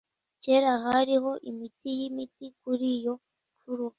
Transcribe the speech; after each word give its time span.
Kera 0.43 0.71
hariho 0.85 1.31
imiti 1.49 1.87
yimiti 1.97 2.45
kuri 2.61 2.85
iyo 2.97 3.13
mfuruka. 3.53 3.89